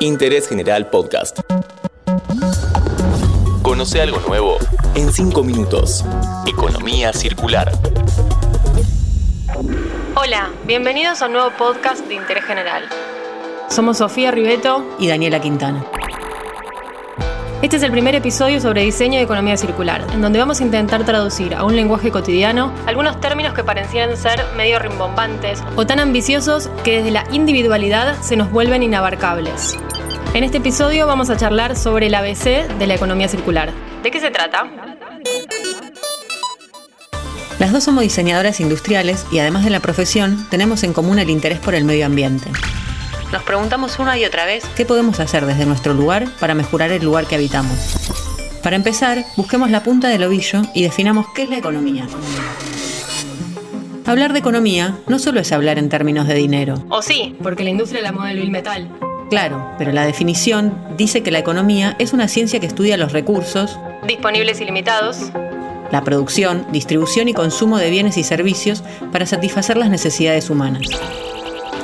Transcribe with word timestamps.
Interés 0.00 0.46
General 0.50 0.90
Podcast. 0.90 1.40
Conoce 3.62 4.02
algo 4.02 4.20
nuevo 4.28 4.58
en 4.94 5.10
5 5.10 5.42
minutos. 5.42 6.04
Economía 6.46 7.14
circular. 7.14 7.72
Hola, 10.16 10.50
bienvenidos 10.66 11.22
a 11.22 11.26
un 11.26 11.32
nuevo 11.32 11.52
podcast 11.56 12.06
de 12.06 12.16
Interés 12.16 12.44
General. 12.44 12.86
Somos 13.70 13.96
Sofía 13.96 14.30
Ribeto 14.30 14.94
y 14.98 15.08
Daniela 15.08 15.40
Quintana. 15.40 15.86
Este 17.64 17.78
es 17.78 17.82
el 17.82 17.92
primer 17.92 18.14
episodio 18.14 18.60
sobre 18.60 18.82
diseño 18.82 19.16
de 19.16 19.24
economía 19.24 19.56
circular, 19.56 20.06
en 20.12 20.20
donde 20.20 20.38
vamos 20.38 20.60
a 20.60 20.64
intentar 20.64 21.06
traducir 21.06 21.54
a 21.54 21.64
un 21.64 21.74
lenguaje 21.74 22.10
cotidiano 22.10 22.70
algunos 22.84 23.18
términos 23.22 23.54
que 23.54 23.64
parecían 23.64 24.18
ser 24.18 24.44
medio 24.54 24.78
rimbombantes 24.78 25.62
o 25.74 25.86
tan 25.86 25.98
ambiciosos 25.98 26.68
que 26.84 26.98
desde 26.98 27.10
la 27.10 27.24
individualidad 27.32 28.20
se 28.20 28.36
nos 28.36 28.50
vuelven 28.50 28.82
inabarcables. 28.82 29.78
En 30.34 30.44
este 30.44 30.58
episodio 30.58 31.06
vamos 31.06 31.30
a 31.30 31.38
charlar 31.38 31.74
sobre 31.74 32.08
el 32.08 32.14
ABC 32.14 32.68
de 32.68 32.86
la 32.86 32.96
economía 32.96 33.28
circular. 33.28 33.72
¿De 34.02 34.10
qué 34.10 34.20
se 34.20 34.30
trata? 34.30 34.68
Las 37.58 37.72
dos 37.72 37.82
somos 37.82 38.02
diseñadoras 38.02 38.60
industriales 38.60 39.24
y 39.32 39.38
además 39.38 39.64
de 39.64 39.70
la 39.70 39.80
profesión, 39.80 40.46
tenemos 40.50 40.82
en 40.82 40.92
común 40.92 41.18
el 41.18 41.30
interés 41.30 41.60
por 41.60 41.74
el 41.74 41.84
medio 41.84 42.04
ambiente. 42.04 42.50
Nos 43.34 43.42
preguntamos 43.42 43.98
una 43.98 44.16
y 44.16 44.24
otra 44.24 44.44
vez 44.44 44.64
qué 44.76 44.86
podemos 44.86 45.18
hacer 45.18 45.44
desde 45.44 45.66
nuestro 45.66 45.92
lugar 45.92 46.28
para 46.38 46.54
mejorar 46.54 46.92
el 46.92 47.04
lugar 47.04 47.26
que 47.26 47.34
habitamos. 47.34 47.76
Para 48.62 48.76
empezar, 48.76 49.24
busquemos 49.36 49.72
la 49.72 49.82
punta 49.82 50.06
del 50.06 50.22
ovillo 50.22 50.62
y 50.72 50.84
definamos 50.84 51.26
qué 51.34 51.42
es 51.42 51.50
la 51.50 51.56
economía. 51.58 52.06
Hablar 54.06 54.34
de 54.34 54.38
economía 54.38 54.96
no 55.08 55.18
solo 55.18 55.40
es 55.40 55.50
hablar 55.50 55.80
en 55.80 55.88
términos 55.88 56.28
de 56.28 56.34
dinero. 56.34 56.76
O 56.90 57.02
sí, 57.02 57.36
porque 57.42 57.64
la 57.64 57.70
industria 57.70 58.02
la 58.02 58.12
mueve 58.12 58.40
el 58.40 58.52
metal. 58.52 58.88
Claro, 59.30 59.68
pero 59.78 59.90
la 59.90 60.06
definición 60.06 60.72
dice 60.96 61.24
que 61.24 61.32
la 61.32 61.40
economía 61.40 61.96
es 61.98 62.12
una 62.12 62.28
ciencia 62.28 62.60
que 62.60 62.66
estudia 62.66 62.96
los 62.96 63.10
recursos 63.10 63.76
disponibles 64.06 64.60
y 64.60 64.64
limitados, 64.64 65.32
la 65.90 66.04
producción, 66.04 66.68
distribución 66.70 67.26
y 67.26 67.34
consumo 67.34 67.78
de 67.78 67.90
bienes 67.90 68.16
y 68.16 68.22
servicios 68.22 68.84
para 69.10 69.26
satisfacer 69.26 69.76
las 69.76 69.90
necesidades 69.90 70.50
humanas. 70.50 70.82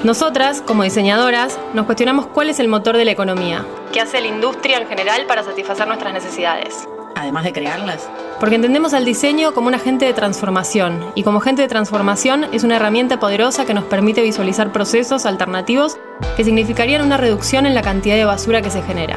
Nosotras, 0.03 0.63
como 0.63 0.83
diseñadoras, 0.83 1.59
nos 1.75 1.85
cuestionamos 1.85 2.27
cuál 2.27 2.49
es 2.49 2.59
el 2.59 2.69
motor 2.69 2.97
de 2.97 3.05
la 3.05 3.11
economía, 3.11 3.67
qué 3.93 4.01
hace 4.01 4.23
la 4.23 4.29
industria 4.29 4.79
en 4.79 4.89
general 4.89 5.27
para 5.27 5.43
satisfacer 5.43 5.87
nuestras 5.87 6.15
necesidades. 6.15 6.89
Además 7.15 7.45
de 7.45 7.53
crearlas. 7.53 8.09
Porque 8.39 8.55
entendemos 8.55 8.95
al 8.95 9.05
diseño 9.05 9.53
como 9.53 9.69
un 9.69 9.75
agente 9.75 10.07
de 10.07 10.15
transformación, 10.15 11.13
y 11.15 11.23
como 11.23 11.41
agente 11.41 11.61
de 11.61 11.69
transformación 11.69 12.47
es 12.51 12.65
una 12.65 12.77
herramienta 12.77 13.21
poderosa 13.21 13.67
que 13.67 13.75
nos 13.75 13.85
permite 13.85 14.23
visualizar 14.23 14.73
procesos 14.73 15.27
alternativos 15.27 15.99
que 16.35 16.45
significarían 16.45 17.03
una 17.03 17.19
reducción 17.19 17.67
en 17.67 17.75
la 17.75 17.83
cantidad 17.83 18.17
de 18.17 18.25
basura 18.25 18.63
que 18.63 18.71
se 18.71 18.83
genera. 18.83 19.17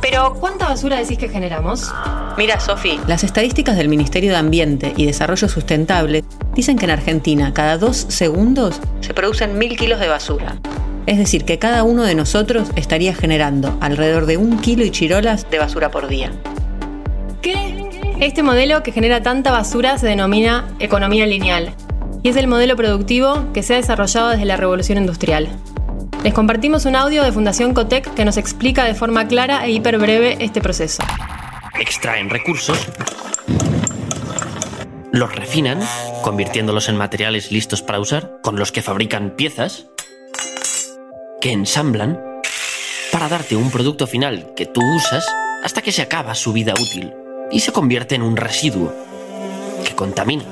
Pero, 0.00 0.32
¿cuánta 0.40 0.68
basura 0.68 0.96
decís 0.96 1.18
que 1.18 1.28
generamos? 1.28 1.92
Mira, 2.38 2.58
Sofi, 2.60 2.98
las 3.06 3.24
estadísticas 3.24 3.76
del 3.76 3.88
Ministerio 3.88 4.30
de 4.30 4.38
Ambiente 4.38 4.94
y 4.96 5.04
Desarrollo 5.04 5.48
Sustentable 5.48 6.24
dicen 6.54 6.78
que 6.78 6.86
en 6.86 6.90
Argentina 6.90 7.52
cada 7.52 7.76
dos 7.76 8.06
segundos 8.08 8.80
se 9.00 9.12
producen 9.12 9.58
mil 9.58 9.76
kilos 9.76 10.00
de 10.00 10.08
basura. 10.08 10.56
Es 11.06 11.18
decir, 11.18 11.44
que 11.44 11.58
cada 11.58 11.82
uno 11.84 12.04
de 12.04 12.14
nosotros 12.14 12.70
estaría 12.74 13.14
generando 13.14 13.76
alrededor 13.80 14.24
de 14.26 14.38
un 14.38 14.58
kilo 14.60 14.84
y 14.84 14.90
chirolas 14.90 15.48
de 15.50 15.58
basura 15.58 15.90
por 15.90 16.08
día. 16.08 16.32
¿Qué? 17.42 17.90
Este 18.20 18.42
modelo 18.42 18.82
que 18.82 18.92
genera 18.92 19.22
tanta 19.22 19.50
basura 19.50 19.98
se 19.98 20.06
denomina 20.06 20.68
economía 20.78 21.26
lineal 21.26 21.74
y 22.22 22.30
es 22.30 22.36
el 22.36 22.46
modelo 22.46 22.76
productivo 22.76 23.52
que 23.52 23.62
se 23.62 23.74
ha 23.74 23.76
desarrollado 23.76 24.30
desde 24.30 24.46
la 24.46 24.56
revolución 24.56 24.96
industrial. 24.96 25.48
Les 26.24 26.32
compartimos 26.32 26.86
un 26.86 26.96
audio 26.96 27.24
de 27.24 27.32
Fundación 27.32 27.74
Cotec 27.74 28.14
que 28.14 28.24
nos 28.24 28.36
explica 28.36 28.84
de 28.84 28.94
forma 28.94 29.26
clara 29.26 29.66
e 29.66 29.72
hiper 29.72 29.98
breve 29.98 30.36
este 30.40 30.60
proceso. 30.60 31.02
Extraen 31.78 32.30
recursos, 32.30 32.78
los 35.12 35.34
refinan, 35.34 35.80
convirtiéndolos 36.22 36.88
en 36.88 36.96
materiales 36.96 37.50
listos 37.50 37.82
para 37.82 38.00
usar, 38.00 38.38
con 38.42 38.56
los 38.56 38.72
que 38.72 38.82
fabrican 38.82 39.36
piezas, 39.36 39.86
que 41.40 41.52
ensamblan, 41.52 42.20
para 43.10 43.28
darte 43.28 43.56
un 43.56 43.70
producto 43.70 44.06
final 44.06 44.52
que 44.56 44.66
tú 44.66 44.80
usas 44.94 45.26
hasta 45.62 45.82
que 45.82 45.92
se 45.92 46.02
acaba 46.02 46.34
su 46.34 46.52
vida 46.52 46.74
útil 46.74 47.12
y 47.50 47.60
se 47.60 47.72
convierte 47.72 48.14
en 48.14 48.22
un 48.22 48.36
residuo 48.36 48.92
que 49.84 49.94
contamina. 49.94 50.44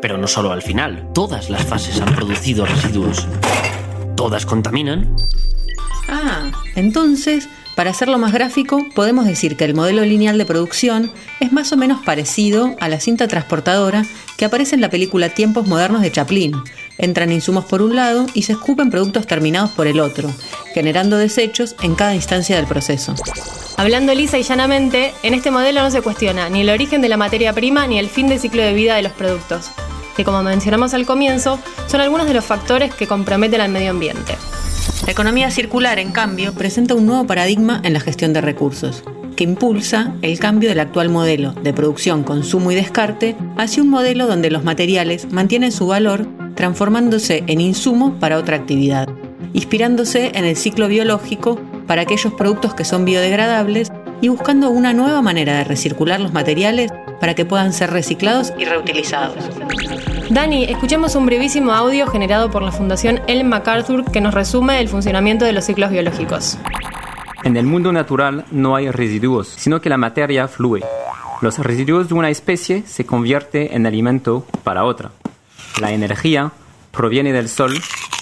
Pero 0.00 0.16
no 0.16 0.28
solo 0.28 0.52
al 0.52 0.62
final, 0.62 1.10
todas 1.12 1.50
las 1.50 1.64
fases 1.64 2.00
han 2.00 2.14
producido 2.14 2.64
residuos 2.64 3.26
todas 4.18 4.44
contaminan. 4.44 5.14
Ah, 6.08 6.50
entonces, 6.74 7.48
para 7.78 7.90
hacerlo 7.90 8.18
más 8.18 8.32
gráfico, 8.32 8.88
podemos 8.92 9.24
decir 9.24 9.56
que 9.56 9.64
el 9.64 9.72
modelo 9.72 10.02
lineal 10.02 10.36
de 10.36 10.44
producción 10.44 11.12
es 11.38 11.52
más 11.52 11.70
o 11.70 11.76
menos 11.76 12.00
parecido 12.04 12.74
a 12.80 12.88
la 12.88 12.98
cinta 12.98 13.28
transportadora 13.28 14.04
que 14.36 14.44
aparece 14.44 14.74
en 14.74 14.80
la 14.80 14.90
película 14.90 15.28
Tiempos 15.28 15.68
Modernos 15.68 16.02
de 16.02 16.10
Chaplin. 16.10 16.56
Entran 16.98 17.30
insumos 17.30 17.66
por 17.66 17.80
un 17.80 17.94
lado 17.94 18.26
y 18.34 18.42
se 18.42 18.54
escupen 18.54 18.90
productos 18.90 19.28
terminados 19.28 19.70
por 19.70 19.86
el 19.86 20.00
otro, 20.00 20.28
generando 20.74 21.18
desechos 21.18 21.76
en 21.80 21.94
cada 21.94 22.16
instancia 22.16 22.56
del 22.56 22.66
proceso. 22.66 23.14
Hablando 23.76 24.12
lisa 24.12 24.38
y 24.38 24.42
llanamente, 24.42 25.14
en 25.22 25.34
este 25.34 25.52
modelo 25.52 25.80
no 25.80 25.92
se 25.92 26.02
cuestiona 26.02 26.48
ni 26.48 26.62
el 26.62 26.70
origen 26.70 27.00
de 27.00 27.08
la 27.08 27.16
materia 27.16 27.52
prima 27.52 27.86
ni 27.86 28.00
el 28.00 28.08
fin 28.08 28.26
de 28.26 28.40
ciclo 28.40 28.60
de 28.60 28.72
vida 28.72 28.96
de 28.96 29.02
los 29.02 29.12
productos 29.12 29.70
que 30.16 30.24
como 30.24 30.42
mencionamos 30.42 30.94
al 30.94 31.06
comienzo, 31.06 31.60
son 31.86 32.00
algunos 32.00 32.26
de 32.26 32.34
los 32.34 32.44
factores 32.44 32.92
que 32.92 33.06
comprometen 33.06 33.60
al 33.60 33.70
medio 33.70 33.90
ambiente. 33.90 34.34
La 35.06 35.12
economía 35.12 35.50
circular, 35.50 35.98
en 35.98 36.12
cambio, 36.12 36.52
presenta 36.54 36.94
un 36.94 37.06
nuevo 37.06 37.26
paradigma 37.26 37.80
en 37.84 37.92
la 37.92 38.00
gestión 38.00 38.32
de 38.32 38.40
recursos, 38.40 39.04
que 39.36 39.44
impulsa 39.44 40.14
el 40.22 40.38
cambio 40.38 40.68
del 40.68 40.80
actual 40.80 41.08
modelo 41.08 41.52
de 41.52 41.72
producción, 41.72 42.24
consumo 42.24 42.72
y 42.72 42.74
descarte 42.74 43.36
hacia 43.56 43.82
un 43.82 43.90
modelo 43.90 44.26
donde 44.26 44.50
los 44.50 44.64
materiales 44.64 45.30
mantienen 45.30 45.72
su 45.72 45.86
valor 45.86 46.26
transformándose 46.54 47.44
en 47.46 47.60
insumo 47.60 48.18
para 48.18 48.36
otra 48.36 48.56
actividad, 48.56 49.08
inspirándose 49.52 50.32
en 50.34 50.44
el 50.44 50.56
ciclo 50.56 50.88
biológico 50.88 51.60
para 51.86 52.02
aquellos 52.02 52.34
productos 52.34 52.74
que 52.74 52.84
son 52.84 53.04
biodegradables 53.04 53.90
y 54.20 54.28
buscando 54.28 54.68
una 54.70 54.92
nueva 54.92 55.22
manera 55.22 55.58
de 55.58 55.64
recircular 55.64 56.20
los 56.20 56.32
materiales 56.32 56.90
para 57.20 57.34
que 57.34 57.44
puedan 57.44 57.72
ser 57.72 57.90
reciclados 57.90 58.52
y 58.58 58.64
reutilizados. 58.64 59.44
Dani, 60.30 60.64
escuchemos 60.64 61.14
un 61.14 61.24
brevísimo 61.24 61.72
audio 61.72 62.06
generado 62.06 62.50
por 62.50 62.60
la 62.60 62.70
Fundación 62.70 63.22
Ellen 63.26 63.48
MacArthur 63.48 64.04
que 64.10 64.20
nos 64.20 64.34
resume 64.34 64.78
el 64.80 64.88
funcionamiento 64.88 65.46
de 65.46 65.54
los 65.54 65.64
ciclos 65.64 65.90
biológicos. 65.90 66.58
En 67.44 67.56
el 67.56 67.64
mundo 67.64 67.92
natural 67.92 68.44
no 68.50 68.76
hay 68.76 68.90
residuos, 68.90 69.48
sino 69.48 69.80
que 69.80 69.88
la 69.88 69.96
materia 69.96 70.46
fluye. 70.46 70.84
Los 71.40 71.58
residuos 71.58 72.08
de 72.08 72.14
una 72.14 72.28
especie 72.28 72.82
se 72.86 73.06
convierten 73.06 73.68
en 73.70 73.86
alimento 73.86 74.44
para 74.64 74.84
otra. 74.84 75.12
La 75.80 75.92
energía 75.92 76.52
proviene 76.90 77.32
del 77.32 77.48
sol, 77.48 77.72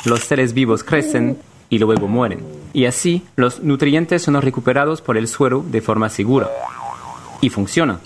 los 0.04 0.20
seres 0.20 0.52
vivos 0.52 0.84
crecen 0.84 1.38
y 1.70 1.80
luego 1.80 2.06
mueren. 2.06 2.44
Y 2.72 2.84
así 2.84 3.24
los 3.34 3.64
nutrientes 3.64 4.22
son 4.22 4.40
recuperados 4.40 5.02
por 5.02 5.16
el 5.16 5.26
suelo 5.26 5.64
de 5.66 5.80
forma 5.80 6.08
segura. 6.08 6.48
Y 7.40 7.50
funciona. 7.50 7.98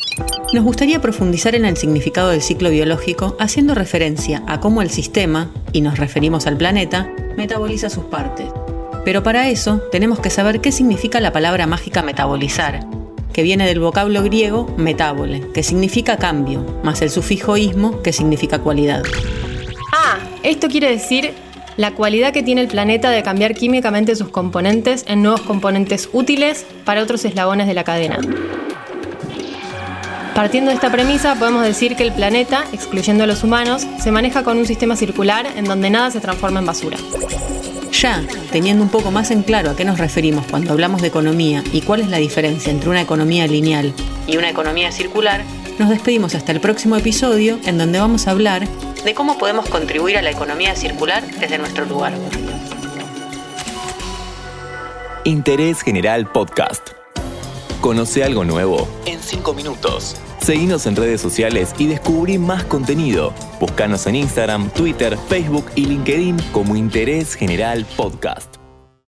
Nos 0.53 0.65
gustaría 0.65 1.01
profundizar 1.01 1.55
en 1.55 1.65
el 1.65 1.77
significado 1.77 2.31
del 2.31 2.43
ciclo 2.43 2.71
biológico 2.71 3.37
haciendo 3.39 3.73
referencia 3.73 4.43
a 4.49 4.59
cómo 4.59 4.83
el 4.83 4.91
sistema, 4.91 5.49
y 5.73 5.81
nos 5.81 5.97
referimos 5.97 6.49
al 6.49 6.57
planeta, 6.57 7.09
metaboliza 7.37 7.89
sus 7.89 8.05
partes. 8.07 8.47
Pero 9.05 9.23
para 9.23 9.49
eso 9.49 9.81
tenemos 9.93 10.19
que 10.19 10.29
saber 10.29 10.61
qué 10.61 10.73
significa 10.73 11.21
la 11.21 11.33
palabra 11.33 11.69
mágica 11.69 12.03
metabolizar, 12.03 12.85
que 13.33 13.45
viene 13.45 13.65
del 13.65 13.79
vocablo 13.79 14.25
griego 14.25 14.75
metabole, 14.77 15.41
que 15.55 15.63
significa 15.63 16.17
cambio, 16.17 16.81
más 16.83 17.01
el 17.01 17.11
sufijo 17.11 17.57
ismo, 17.57 18.03
que 18.03 18.13
significa 18.13 18.59
cualidad. 18.59 19.05
Ah, 19.93 20.19
esto 20.43 20.67
quiere 20.67 20.91
decir 20.91 21.33
la 21.77 21.93
cualidad 21.93 22.33
que 22.33 22.43
tiene 22.43 22.63
el 22.63 22.69
planeta 22.69 23.11
de 23.11 23.23
cambiar 23.23 23.55
químicamente 23.55 24.17
sus 24.17 24.31
componentes 24.31 25.05
en 25.07 25.23
nuevos 25.23 25.43
componentes 25.43 26.09
útiles 26.13 26.67
para 26.85 27.05
otros 27.05 27.25
eslabones 27.25 27.69
de 27.69 27.75
la 27.75 27.85
cadena. 27.85 28.19
Partiendo 30.35 30.71
de 30.71 30.77
esta 30.77 30.91
premisa, 30.91 31.35
podemos 31.35 31.63
decir 31.63 31.97
que 31.97 32.03
el 32.03 32.13
planeta, 32.13 32.65
excluyendo 32.73 33.25
a 33.25 33.27
los 33.27 33.43
humanos, 33.43 33.87
se 34.03 34.11
maneja 34.11 34.43
con 34.43 34.59
un 34.59 34.67
sistema 34.67 34.97
circular 34.97 35.47
en 35.57 35.65
donde 35.65 35.91
nada 35.91 36.11
se 36.11 36.21
transforma 36.21 36.61
en 36.61 36.67
basura. 36.67 36.97
Ya, 37.93 38.23
teniendo 38.53 38.83
un 38.83 38.89
poco 38.89 39.11
más 39.11 39.31
en 39.31 39.43
claro 39.43 39.71
a 39.71 39.77
qué 39.77 39.85
nos 39.85 39.99
referimos 39.99 40.47
cuando 40.47 40.73
hablamos 40.73 41.03
de 41.03 41.09
economía 41.09 41.63
y 41.73 41.83
cuál 41.83 42.01
es 42.01 42.09
la 42.09 42.19
diferencia 42.19 42.71
entre 42.71 42.89
una 42.89 43.01
economía 43.01 43.47
lineal 43.47 43.93
y 44.27 44.37
una 44.37 44.49
economía 44.49 44.93
circular, 44.93 45.43
nos 45.79 45.89
despedimos 45.89 46.35
hasta 46.35 46.53
el 46.53 46.61
próximo 46.61 46.97
episodio 46.97 47.59
en 47.65 47.79
donde 47.79 47.99
vamos 47.99 48.27
a 48.27 48.31
hablar 48.31 48.67
de 49.05 49.15
cómo 49.15 49.39
podemos 49.39 49.69
contribuir 49.69 50.17
a 50.19 50.23
la 50.23 50.31
economía 50.31 50.75
circular 50.77 51.25
desde 51.41 51.59
nuestro 51.59 51.85
lugar. 51.85 52.13
Interés 55.25 55.83
General 55.83 56.31
Podcast. 56.31 56.91
Conoce 57.81 58.23
algo 58.25 58.45
nuevo 58.45 58.89
5 59.31 59.55
minutos. 59.55 60.17
Seguinos 60.41 60.87
en 60.87 60.97
redes 60.97 61.21
sociales 61.21 61.73
y 61.79 61.87
descubrí 61.87 62.37
más 62.37 62.65
contenido. 62.65 63.33
Búscanos 63.61 64.07
en 64.09 64.17
Instagram, 64.17 64.71
Twitter, 64.71 65.17
Facebook 65.29 65.67
y 65.77 65.87
LinkedIn 65.87 66.37
como 66.53 66.75
Interés 66.75 67.35
General 67.35 67.87
Podcast. 67.97 68.60